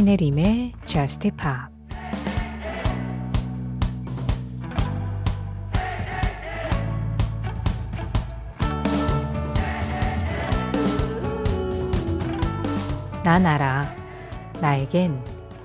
[0.00, 1.30] 신혜림의 Just
[13.22, 13.94] 난 알아.
[14.62, 15.22] 나에겐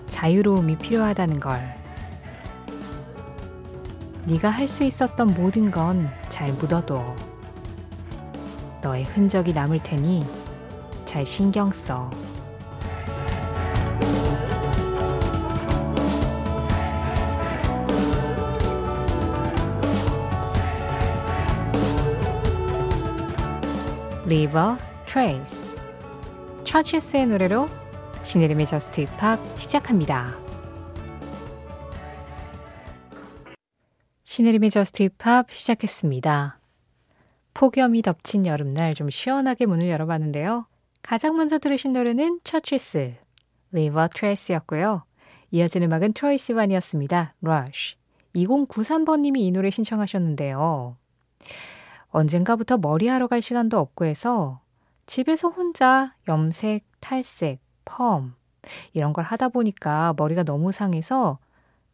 [0.10, 1.62] 자유로움이 필요하다는 걸.
[4.26, 7.16] 네가 할 수 있었던 모든 건 잘 묻어둬.
[8.82, 10.26] 너의 흔적이 남을 테니
[11.06, 12.10] 잘 신경 써.
[24.28, 25.70] Leave a Trace
[26.64, 27.70] CHVRCHES의 노래로
[28.24, 30.36] 신혜림의 Just Pop 시작합니다.
[34.24, 36.60] 신혜림의 Just Pop 시작했습니다.
[37.54, 40.66] 폭염이 덮친 여름날 좀 시원하게 문을 열어봤는데요.
[41.04, 43.14] 가장 먼저 들으신 노래는 CHVRCHES,
[43.74, 45.04] Leave a Trace였고요.
[45.52, 47.36] 이어진 음악은 Troye Sivan이었습니다.
[47.42, 47.98] Rush.
[48.36, 50.98] 2093번님이 이 노래 신청하셨는데요.
[52.16, 54.62] 언젠가부터 머리하러 갈 시간도 없고 해서
[55.06, 58.32] 집에서 혼자 염색, 탈색, 펌
[58.94, 61.40] 이런 걸 하다 보니까 머리가 너무 상해서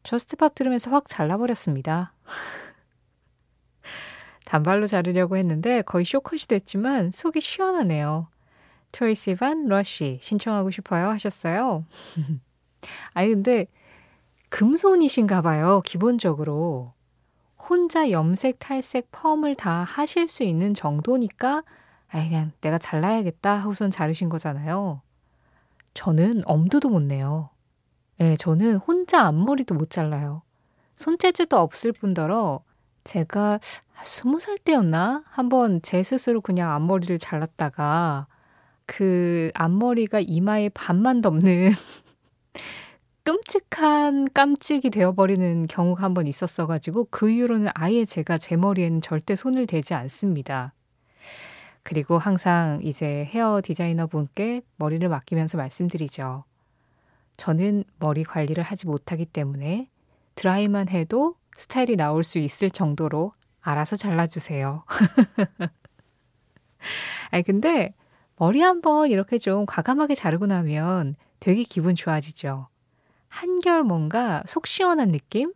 [0.03, 2.14] Just Pop 들으면서 확 잘라버렸습니다.
[4.45, 8.27] 단발로 자르려고 했는데 거의 숏컷이 됐지만 속이 시원하네요.
[8.91, 11.83] Troye Sivan Rush 신청하고 싶어요 하셨어요.
[13.16, 13.66] 아니 근데
[14.49, 15.81] 금손이신가 봐요.
[15.83, 16.94] 기본적으로.
[17.70, 21.64] 혼자 염색, 탈색, 펌을 다 하실 수 있는 정도니까
[22.09, 25.02] 아 그냥 내가 잘라야겠다 하고선 자르신 거잖아요.
[25.94, 27.50] 저는 엄두도 못 내요.
[28.20, 30.44] 예, 네, 저는 혼자 앞머리도 못 잘라요.
[30.95, 32.64] 손재주도 없을 뿐더러
[33.04, 33.59] 제가
[34.04, 35.23] 스무 살 때였나?
[35.28, 38.28] 한번 제 스스로 그냥 앞머리를 잘랐다가
[38.86, 41.72] 그 앞머리가 이마에 반만 덮는
[43.23, 49.65] 끔찍한 깜찍이 되어버리는 경우가 한 번 있었어가지고 그 이후로는 아예 제가 제 머리에는 절대 손을
[49.65, 50.73] 대지 않습니다.
[51.83, 56.43] 그리고 항상 이제 헤어 디자이너 분께 머리를 맡기면서 말씀드리죠.
[57.37, 59.89] 저는 머리 관리를 하지 못하기 때문에
[60.36, 64.83] 드라이만 해도 스타일이 나올 수 있을 정도로 알아서 잘라주세요.
[67.32, 67.93] 아니, 근데
[68.38, 72.67] 머리 한번 이렇게 좀 과감하게 자르고 나면 되게 기분 좋아지죠.
[73.31, 75.53] 한결 뭔가 속 시원한 느낌?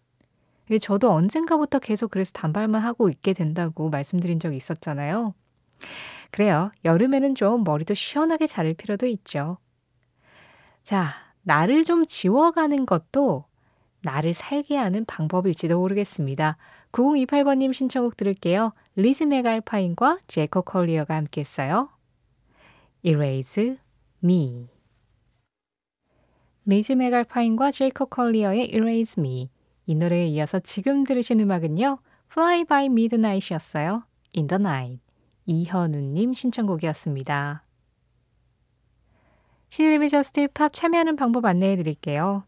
[0.82, 5.36] 저도 언젠가부터 계속 그래서 단발만 하고 있게 된다고 말씀드린 적이 있었잖아요.
[6.32, 6.72] 그래요.
[6.86, 9.58] 여름에는 좀 머리도 시원하게 자를 필요도 있죠.
[10.84, 11.10] 자,
[11.44, 13.46] 나를 좀 지워가는 것도
[14.02, 16.58] 나를 살게 하는 방법일지도 모르겠습니다.
[16.94, 18.74] 9028번님 신청곡 들을게요.
[18.96, 21.90] Lizzy McAlpine과 Jacob Collier가 함께 했어요.
[23.04, 23.78] Erase
[24.24, 24.75] Me
[26.68, 29.50] Lizzy McAlpine과 Jacob Collier의 Erase Me
[29.86, 32.00] 이 노래에 이어서 지금 들으신 음악은요.
[32.32, 34.04] Fly by Midnight이었어요.
[34.36, 35.00] In the Night
[35.46, 37.64] 이현우님 신청곡이었습니다.
[39.70, 42.46] 신혜림의 Just Pop 참여하는 방법 안내해 드릴게요.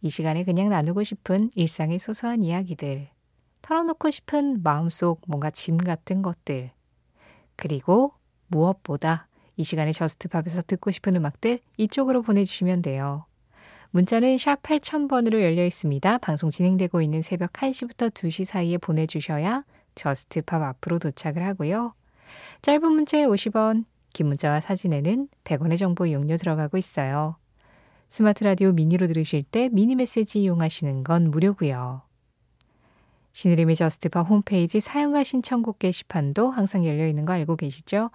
[0.00, 3.08] 이 시간에 그냥 나누고 싶은 일상의 소소한 이야기들,
[3.60, 6.72] 털어놓고 싶은 마음속 뭔가 짐 같은 것들,
[7.54, 8.14] 그리고
[8.48, 9.28] 무엇보다
[9.62, 13.26] 이 시간에 Just Pop에서 듣고 싶은 음악들 이쪽으로 보내주시면 돼요.
[13.92, 16.18] 문자는 샵 8000번으로 열려 있습니다.
[16.18, 19.62] 방송 진행되고 있는 새벽 1시부터 2시 사이에 보내주셔야
[19.94, 21.94] Just Pop 앞으로 도착을 하고요.
[22.62, 27.36] 짧은 문자에 50원, 긴 문자와 사진에는 100원의 정보 이용료 들어가고 있어요.
[28.08, 32.02] 스마트 라디오 미니로 들으실 때 미니 메시지 이용하시는 건 무료고요.
[33.32, 38.10] 신혜림의 JUST POP 홈페이지 사연과 신청곡 게시판도 항상 열려 있는 거 알고 계시죠?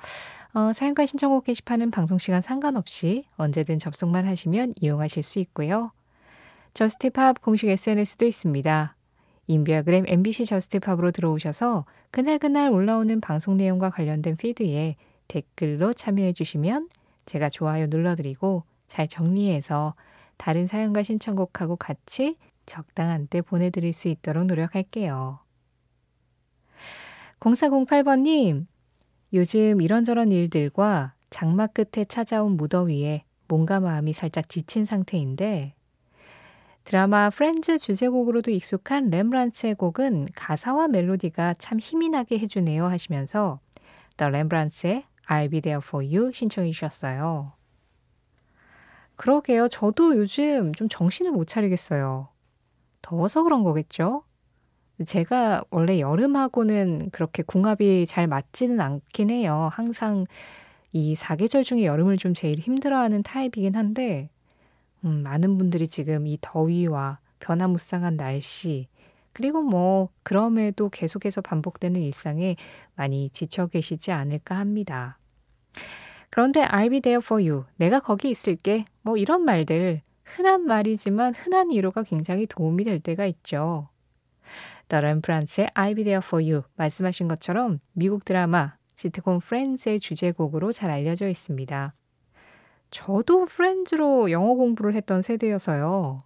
[0.53, 5.91] 어, 사연과 신청곡 게시판은 방송시간 상관없이 언제든 접속만 하시면 이용하실 수 있고요.
[6.73, 8.95] JUST POP 공식 SNS도 있습니다.
[9.47, 14.95] 인스타그램 MBC JUST POP으로 들어오셔서 그날그날 올라오는 방송 내용과 관련된 피드에
[15.27, 16.89] 댓글로 참여해 주시면
[17.25, 19.95] 제가 좋아요 눌러드리고 잘 정리해서
[20.37, 25.39] 다른 사연과 신청곡하고 같이 적당한 때 보내드릴 수 있도록 노력할게요.
[27.39, 28.65] 0408번님,
[29.33, 35.73] 요즘 이런저런 일들과 장마 끝에 찾아온 무더위에 몸과 마음이 살짝 지친 상태인데
[36.85, 43.59] 드라마 프렌즈 주제곡으로도 익숙한 렘브란츠의 곡은 가사와 멜로디가 참 힘이 나게 해주네요 하시면서
[44.15, 47.51] The Rembrandt의 I'll Be There For You 신청해 주셨어요.
[49.17, 49.67] 그러게요.
[49.67, 52.29] 저도 요즘 좀 정신을 못 차리겠어요.
[53.01, 54.23] 더워서 그런 거겠죠?
[55.05, 59.69] 제가 원래 여름하고는 그렇게 궁합이 잘 맞지는 않긴 해요.
[59.71, 60.25] 항상
[60.91, 64.29] 이 사계절 중에 여름을 좀 제일 힘들어하는 타입이긴 한데,
[65.05, 68.87] 음, 많은 분들이 지금 이 더위와 변화무쌍한 날씨,
[69.33, 72.55] 그리고 뭐, 그럼에도 계속해서 반복되는 일상에
[72.95, 75.19] 많이 지쳐 계시지 않을까 합니다.
[76.31, 77.65] 그런데 I'll be there for you.
[77.75, 78.85] 내가 거기 있을게.
[79.03, 80.01] 뭐 이런 말들.
[80.23, 83.89] 흔한 말이지만 흔한 위로가 굉장히 도움이 될 때가 있죠.
[84.87, 86.63] 더런 프란츠의 I'll be there for you.
[86.75, 91.93] 말씀하신 것처럼 미국 드라마 시트콤 프렌즈의 주제곡으로 잘 알려져 있습니다.
[92.89, 96.23] 저도 프렌즈로 영어 공부를 했던 세대여서요.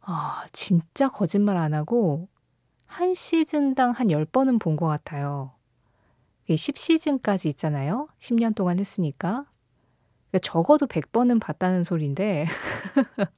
[0.00, 2.28] 아, 진짜 거짓말 안 하고
[2.86, 5.52] 한 시즌당 한 10번은 본 것 같아요.
[6.50, 8.08] 10시즌까지 있잖아요.
[8.18, 9.46] 10년 동안 했으니까.
[10.30, 12.46] 그러니까 적어도 100번은 봤다는 소리인데,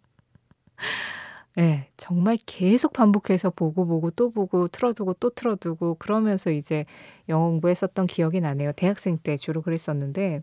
[1.56, 6.85] 네, 정말 계속 반복해서 보고 보고 또 보고 틀어두고 또 틀어두고 그러면서 이제
[7.29, 8.73] 영어 공부했었던 기억이 나네요.
[8.73, 10.43] 대학생 때 주로 그랬었는데,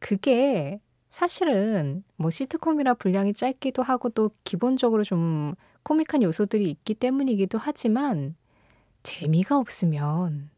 [0.00, 5.54] 그게 사실은 뭐 시트콤이라 분량이 짧기도 하고 또 기본적으로 좀
[5.84, 8.34] 코믹한 요소들이 있기 때문이기도 하지만
[9.04, 10.50] 재미가 없으면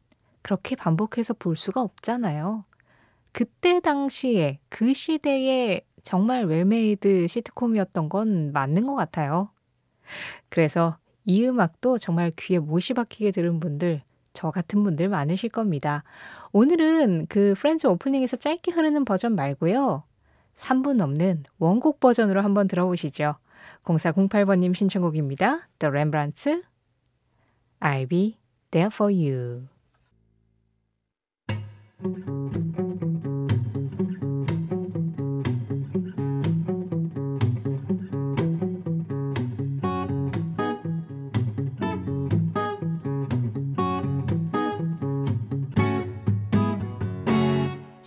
[0.43, 2.65] 그렇게 반복해서 볼 수가 없잖아요.
[3.33, 9.51] 그때 당시에 그 시대에 정말 well-made 시트콤이었던 건 맞는 것 같아요.
[10.51, 14.03] 그래서 이 음악도 정말 귀에 못이 박히게 들은 분들,
[14.35, 16.05] 저 같은 분들 많으실 겁니다.
[16.53, 20.05] 오늘은 그 프렌즈 오프닝에서 짧게 흐르는 버전 말고요.
[20.57, 23.37] 3분 넘는 원곡 버전으로 한번 들어보시죠.
[23.85, 25.69] 0408번님 신청곡입니다.
[25.79, 26.63] The Rembrandts,
[27.81, 28.39] I'll be
[28.71, 29.69] there for you.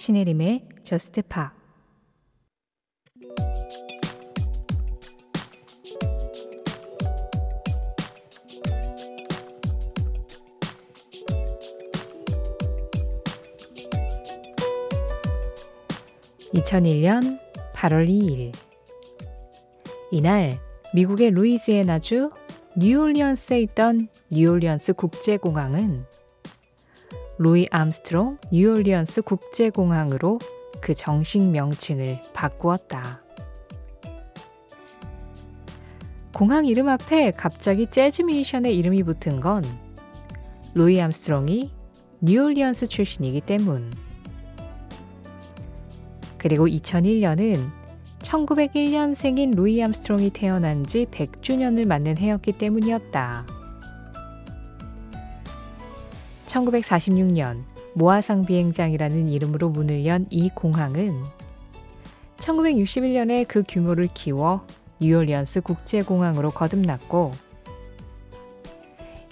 [0.07, 1.51] 신혜림의 JUST POP
[16.53, 17.37] 2001년
[17.73, 18.53] 8월 2일.
[20.11, 20.57] 이날
[20.95, 22.29] 미국의 루이지애나주
[22.77, 26.05] 뉴올리언스에 있던 뉴올리언스 국제공항은
[27.39, 30.39] 루이 암스트롱 뉴올리언스 국제공항으로
[30.81, 33.21] 그 정식 명칭을 바꾸었다.
[36.33, 39.63] 공항 이름 앞에 갑자기 재즈 뮤지션의 이름이 붙은 건
[40.73, 41.71] 루이 암스트롱이
[42.21, 43.91] 뉴올리언스 출신이기 때문.
[46.39, 47.69] 그리고 2001년은
[48.19, 53.56] 1901년생인 루이 암스트롱이 태어난 지 100주년을 맞는 해였기 때문이었다.
[56.47, 57.63] 1946년
[57.93, 61.23] 모아상 비행장이라는 이름으로 문을 연 이 공항은
[62.37, 64.65] 1961년에 그 규모를 키워
[64.99, 67.31] 뉴올리언스 국제공항으로 거듭났고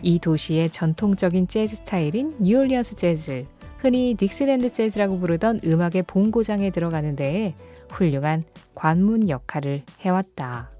[0.02, 3.46] 이 도시의 전통적인 재즈 스타일인 뉴올리언스 재즈,
[3.78, 7.56] 흔히 딕시랜드 재즈라고 부르던 음악의 본고장에 들어가는 데에
[7.90, 8.44] 훌륭한
[8.76, 10.72] 관문 역할을 해왔다.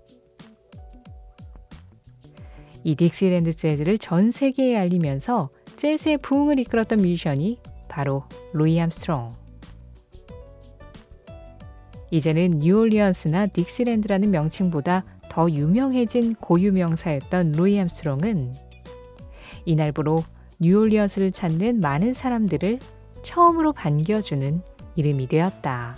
[2.84, 8.24] 이 딕시랜드 재즈를 전 세계에 알리면서 재즈의 부흥을 이끌었던 뮤지션이 바로
[8.54, 9.30] 루이 암스트롱.
[12.12, 18.54] 이제는 뉴올리언스나 딕시랜드라는 명칭보다 더 유명해진 고유명사였던 루이 암스트롱은
[19.66, 20.24] 이날부로
[20.60, 22.80] 뉴올리언스를 찾는 많은 사람들을
[23.22, 24.62] 처음으로 반겨주는
[24.96, 25.98] 이름이 되었다.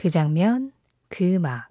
[0.00, 0.72] 그 장면,
[1.10, 1.68] 그 음악.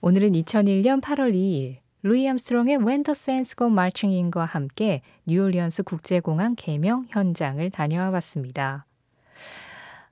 [0.00, 6.56] 오늘은 2001년 8월 2일 루이 암스트롱의 When the Saints Go Marching In과 함께 뉴올리언스 국제공항
[6.56, 8.86] 개명 현장을 다녀와 봤습니다.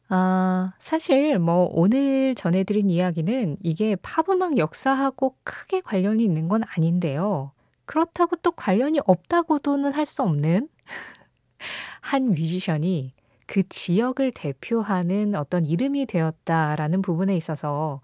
[0.09, 7.51] 아, 사실 뭐 오늘 전해드린 이야기는 이게 팝음악 역사하고 크게 관련이 있는 건 아닌데요.
[7.87, 10.69] 그렇다고 또 관련이 없다고도는 할 수 없는
[12.03, 13.15] 한 뮤지션이
[13.53, 18.01] 그 지역을 대표하는 어떤 이름이 되었다라는 부분에 있어서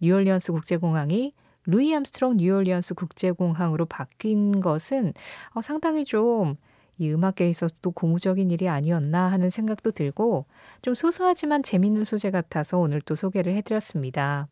[0.00, 1.34] 뉴올리언스 국제공항이
[1.66, 5.12] 루이 암스트롱 뉴올리언스 국제공항으로 바뀐 것은
[5.54, 6.56] 어, 상당히 좀
[6.98, 10.46] 이 음악계에 있어서도 고무적인 일이 아니었나 하는 생각도 들고
[10.82, 14.48] 좀 소소하지만 재밌는 소재 같아서 오늘 또 소개를 해드렸습니다.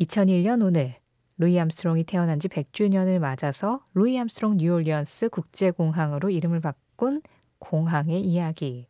[0.00, 0.96] 2001년 오늘
[1.38, 7.22] 루이 암스트롱이 태어난 지 100주년을 맞아서 루이 암스트롱 뉴올리언스 국제공항으로 이름을 바꾼
[7.58, 8.86] 공항의 이야기.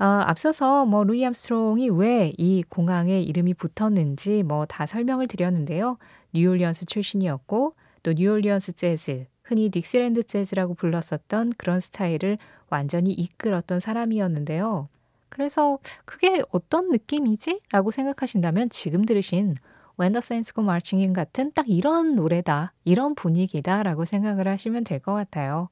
[0.00, 5.98] 어, 앞서서 뭐 루이 암스트롱이 왜 이 공항에 이름이 붙었는지 뭐 다 설명을 드렸는데요.
[6.34, 7.74] 뉴올리언스 출신이었고
[8.04, 12.38] 또또 뉴올리언스 재즈, 흔히 딕시랜드 재즈라고 불렀었던 그런 스타일을
[12.70, 14.88] 완전히 이끌었던 사람이었는데요.
[15.30, 17.60] 그래서 그게 어떤 느낌이지?
[17.72, 19.56] 라고 생각하신다면 지금 들으신
[19.98, 24.84] When the Saints Go Marching In 같은 딱 이런 노래다, 이런 분위기다 라고 생각을 하시면
[24.84, 25.68] 될 것 같아요.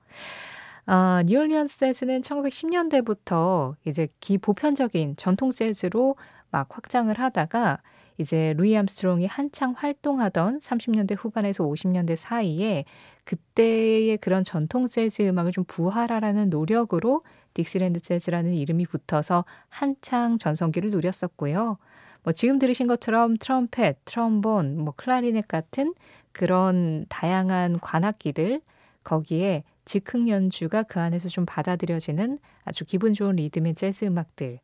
[0.86, 6.16] 아, 뉴올리언스 재즈는 1910년대부터 이제 보편적인 전통 재즈로
[6.50, 7.80] 막 확장을 하다가
[8.18, 12.84] 이제 루이 암스트롱이 한창 활동하던 30년대 후반에서 50년대 사이에
[13.24, 17.22] 그때의 그런 전통 재즈 음악을 좀 부활하려는 노력으로
[17.54, 21.78] 딕시랜드 재즈라는 이름이 붙어서 한창 전성기를 누렸었고요.
[22.22, 25.94] 뭐 지금 들으신 것처럼 트럼펫, 트럼본, 뭐 클라리넷 같은
[26.32, 28.60] 그런 다양한 관악기들
[29.06, 34.58] 거기에 즉흥 연주가 그 안에서 좀 받아들여지는 아주 기분 좋은 리듬의 재즈 음악들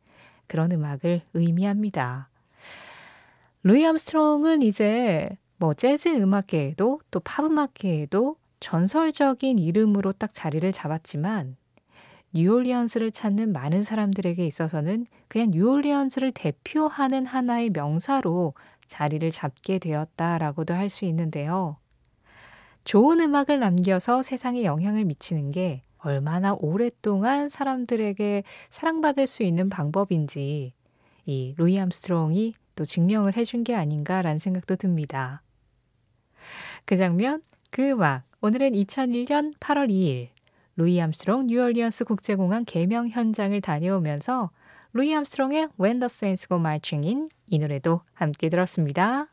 [0.47, 2.29] 그런 음악을 의미합니다.
[3.63, 11.55] 루이 암스트롱은 이제 뭐 재즈 음악계에도 또 팝 음악계에도 전설적인 이름으로 딱 자리를 잡았지만
[12.33, 18.55] 뉴올리언스를 찾는 많은 사람들에게 있어서는 그냥 뉴올리언스를 대표하는 하나의 명사로
[18.87, 21.77] 자리를 잡게 되었다라고도 할 수 있는데요.
[22.83, 30.73] 좋은 음악을 남겨서 세상에 영향을 미치는 게 얼마나 오랫동안 사람들에게 사랑받을 수 있는 방법인지
[31.25, 35.41] 이 루이 암스트롱이 또 증명을 해준 게 아닌가라는 생각도 듭니다.
[36.85, 38.23] 그 장면, 그 음악.
[38.41, 40.27] 오늘은 2001년 8월 2일
[40.75, 44.51] 루이 암스트롱 뉴올리언스 국제공항 개명 현장을 다녀오면서
[44.91, 49.27] 루이 암스트롱의 When the Saints Go Marching In 이 노래도 함께 들었습니다.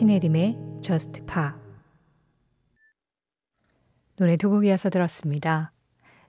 [0.00, 1.50] 신혜림의 Just Pop
[4.16, 5.72] 노래 두 곡 이어서 들었습니다.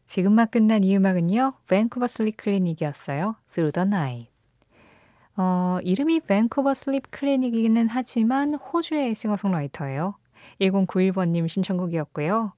[0.06, 1.54] 지금 막 끝난 이 음악은요.
[1.70, 3.38] Vancouver Sleep Clinic이었어요.
[3.50, 4.30] Through the Night.
[5.38, 10.16] 어, 이름이 밴쿠버 슬립 클리닉이기는 하지만 호주의 싱어송라이터예요.
[10.60, 12.52] 1091번님 신청곡이었고요.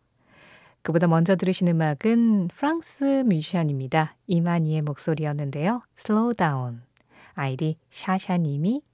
[0.82, 4.16] 그보다 먼저 들으신 음악은 프랑스 뮤지션입니다.
[4.26, 5.84] 이만희의 목소리였는데요.
[5.96, 6.82] Slow Down.
[7.36, 8.93] 아이디 샤샤님이 아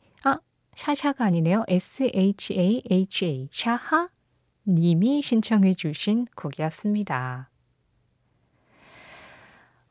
[0.80, 1.66] 샤샤가 아니네요.
[1.68, 4.08] S-H-A-H-A 샤하
[4.66, 7.50] 님이 신청해 주신 곡이었습니다.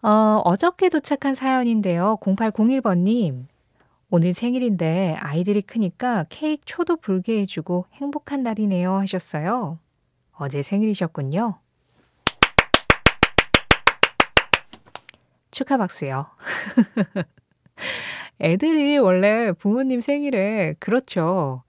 [0.00, 0.08] 어,
[0.44, 2.16] 어저께 도착한 사연인데요.
[2.22, 3.48] 0801번님.
[4.08, 9.78] 오늘 생일인데 아이들이 크니까 케이크 초도 불게 해주고 행복한 날이네요 하셨어요.
[10.32, 11.58] 어제 생일이셨군요.
[15.50, 16.28] 축하 박수요.
[18.40, 21.62] 애들이 원래 부모님 생일에 그렇죠.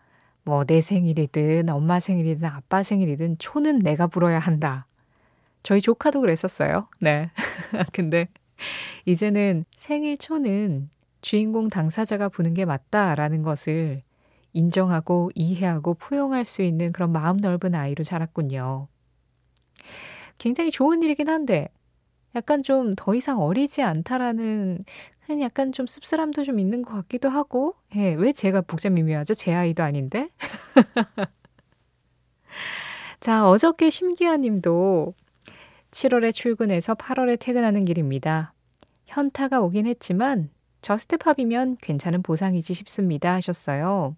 [0.46, 4.86] 뭐 내 생일이든 엄마 생일이든 아빠 생일이든 초는 내가 불어야 한다.
[5.64, 6.88] 저희 조카도 그랬었어요.
[7.02, 7.32] 네.
[7.94, 8.28] 근데
[9.06, 10.90] 이제는 생일 초는
[11.22, 14.04] 주인공 당사자가 부는 게 맞다라는 것을
[14.54, 18.88] 인정하고 이해하고 포용할 수 있는 그런 마음 넓은 아이로 자랐군요.
[20.38, 21.68] 굉장히 좋은 일이긴 한데
[22.36, 24.84] 약간 좀 더 이상 어리지 않다라는
[25.42, 29.34] 약간 좀 씁쓸함도 좀 있는 것 같기도 하고 예, 왜 제가 복잡 미묘하죠?
[29.36, 30.30] 제 아이도 아닌데.
[33.20, 35.14] 자, 어저께 심기아 님도
[35.92, 38.54] 7월에 출근해서 8월에 퇴근하는 길입니다.
[39.06, 40.50] 현타가 오긴 했지만
[40.82, 44.16] 저스트팝이면 괜찮은 보상이지 싶습니다 하셨어요.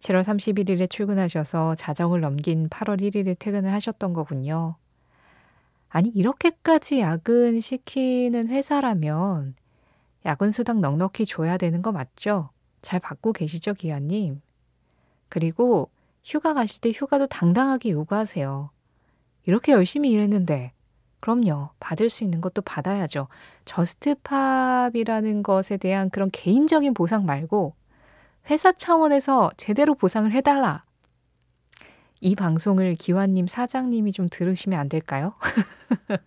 [0.00, 4.76] 7월 31일에 출근하셔서 자정을 넘긴 8월 1일에 퇴근을 하셨던 거군요.
[5.88, 9.56] 아니, 이렇게까지 야근 시키는 회사라면
[10.24, 12.50] 야근 수당 넉넉히 줘야 되는 거 맞죠?
[12.82, 14.40] 잘 받고 계시죠, 기아님?
[15.28, 15.90] 그리고
[16.24, 18.70] 휴가 가실 때 휴가도 당당하게 요구하세요.
[19.46, 20.72] 이렇게 열심히 일했는데
[21.20, 21.70] 그럼요.
[21.78, 23.28] 받을 수 있는 것도 받아야죠.
[23.66, 27.74] Just Pop이라는 것에 대한 그런 개인적인 보상 말고
[28.48, 30.84] 회사 차원에서 제대로 보상을 해달라.
[32.22, 35.34] 이 방송을 기환님 사장님이 좀 들으시면 안 될까요?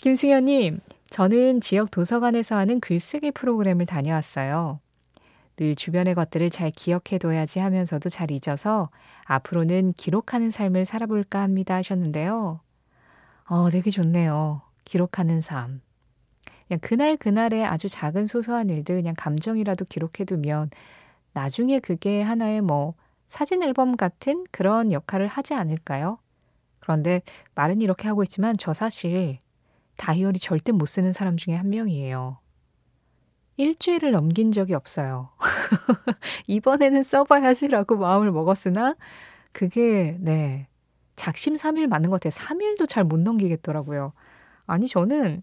[0.00, 0.80] 김승현님,
[1.10, 4.80] 저는 지역 도서관에서 하는 글쓰기 프로그램을 다녀왔어요.
[5.56, 8.90] 늘 주변의 것들을 잘 기억해둬야지 하면서도 잘 잊어서
[9.24, 12.60] 앞으로는 기록하는 삶을 살아볼까 합니다 하셨는데요.
[13.46, 14.62] 어, 되게 좋네요.
[14.84, 15.80] 기록하는 삶.
[16.68, 20.70] 그냥 그날 그날의 아주 작은 소소한 일들 그냥 감정이라도 기록해두면
[21.32, 22.94] 나중에 그게 하나의 뭐
[23.26, 26.18] 사진 앨범 같은 그런 역할을 하지 않을까요?
[26.78, 27.22] 그런데
[27.54, 29.38] 말은 이렇게 하고 있지만 저 사실
[29.98, 32.38] 다이어리 절대 못 쓰는 사람 중에 한 명이에요.
[33.58, 35.30] 일주일을 넘긴 적이 없어요.
[36.46, 38.94] 이번에는 써봐야지라고 마음을 먹었으나
[39.52, 40.68] 그게 네
[41.16, 42.30] 작심삼일 맞는 것 같아요.
[42.30, 44.12] 3일도 잘 못 넘기겠더라고요.
[44.66, 45.42] 아니, 저는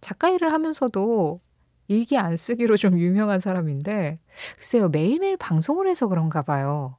[0.00, 1.40] 작가 일을 하면서도
[1.88, 4.18] 일기 안 쓰기로 좀 유명한 사람인데,
[4.56, 6.96] 글쎄요, 매일매일 방송을 해서 그런가 봐요.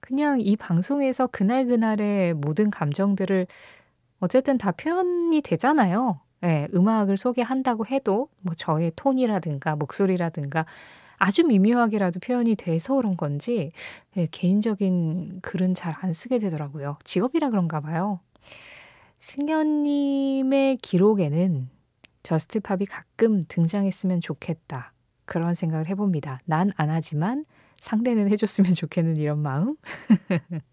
[0.00, 3.46] 그냥 이 방송에서 그날그날의 모든 감정들을
[4.20, 6.20] 어쨌든 다 표현이 되잖아요.
[6.44, 10.66] 예, 음악을 소개한다고 해도 뭐 저의 톤이라든가 목소리라든가
[11.18, 13.72] 아주 미묘하게라도 표현이 돼서 그런 건지
[14.16, 16.98] 예, 개인적인 글은 잘 안 쓰게 되더라고요.
[17.04, 18.20] 직업이라 그런가 봐요.
[19.20, 21.68] 승현님의 기록에는
[22.22, 24.92] Just Pop이 가끔 등장했으면 좋겠다.
[25.24, 26.40] 그런 생각을 해봅니다.
[26.46, 27.44] 난 안 하지만
[27.80, 29.76] 상대는 해줬으면 좋겠는 이런 마음.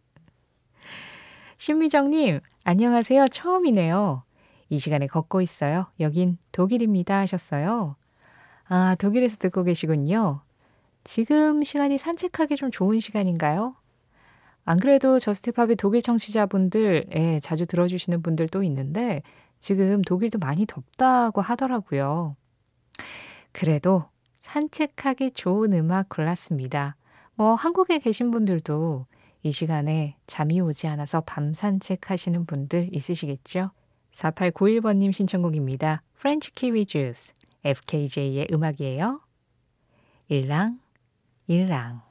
[1.57, 3.27] 신미정님, 안녕하세요.
[3.29, 4.25] 처음이네요.
[4.69, 5.88] 이 시간에 걷고 있어요.
[6.00, 7.19] 여긴 독일입니다.
[7.19, 7.95] 하셨어요.
[8.67, 10.41] 아, 독일에서 듣고 계시군요.
[11.03, 13.75] 지금 시간이 산책하기 좀 좋은 시간인가요?
[14.63, 19.22] 안 그래도 저스트팝의 독일 청취자분들, 예, 자주 들어주시는 분들도 있는데,
[19.60, 22.36] 지금 독일도 많이 덥다고 하더라고요.
[23.51, 24.05] 그래도
[24.39, 26.95] 산책하기 좋은 음악 골랐습니다.
[27.36, 29.05] 뭐, 한국에 계신 분들도
[29.43, 33.69] 이 시간에 잠이 오지 않아서 밤 산책하시는 분들 있으시겠죠?
[34.15, 36.01] 4891번님 신청곡입니다.
[36.13, 37.33] French Kiwi Juice,
[37.63, 39.22] FKJ의 음악이에요.
[40.29, 40.79] Ylang,
[41.47, 42.01] Ylang.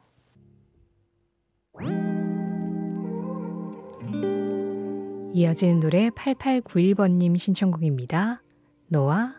[5.32, 8.42] 이어지는 노래 8891번님 신청곡입니다.
[8.88, 9.34] 노아,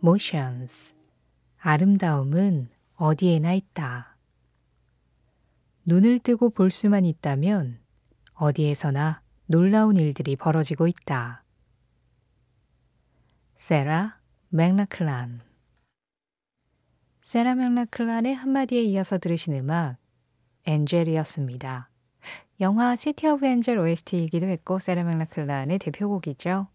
[0.00, 0.94] Motions.
[1.58, 4.16] 아름다움은 어디에나 있다.
[5.86, 7.80] 눈을 뜨고 볼 수만 있다면
[8.34, 11.41] 어디에서나 놀라운 일들이 벌어지고 있다.
[13.62, 15.40] 세라 맥라클란
[17.20, 19.98] 세라 맥라클란의 한마디에 이어서 들으신 음악
[20.66, 21.88] Angel이었습니다.
[22.58, 26.66] 영화 City of Angel OST이기도 했고 세라 맥라클란의 대표곡이죠.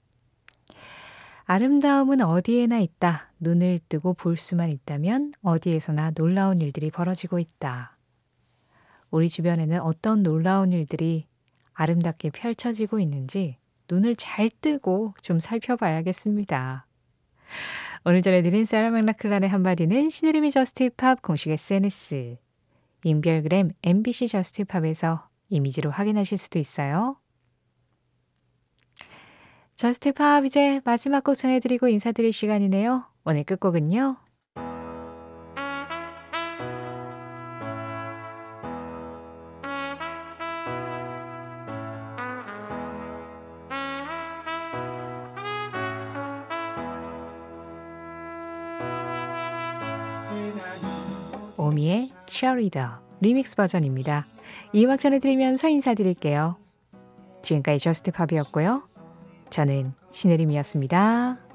[1.43, 3.33] 아름다움은 어디에나 있다.
[3.41, 7.97] 눈을 뜨고 볼 수만 있다면 어디에서나 놀라운 일들이 벌어지고 있다.
[9.11, 11.27] 우리 주변에는 어떤 놀라운 일들이
[11.73, 13.57] 아름답게 펼쳐지고 있는지
[13.89, 16.85] 눈을 잘 뜨고 좀 살펴봐야겠습니다.
[18.05, 22.37] 오늘 전해드린 사라 맥라클란의 한마디는 시네림이 저스티팝 공식 SNS,
[23.03, 27.17] 인별그램 MBC 저스티팝에서 이미지로 확인하실 수도 있어요.
[29.75, 33.05] 저스티팝 이제 마지막 곡 전해드리고 인사드릴 시간이네요.
[33.25, 34.26] 오늘 끝곡은요.
[52.47, 54.25] Cheerleader 리믹스 버전입니다.
[54.71, 56.55] 이 음악 전해드리면서 인사드릴게요.
[57.41, 58.87] 지금까지 Just Pop이었고요.
[59.49, 61.46] 저는 신혜림이었습니다.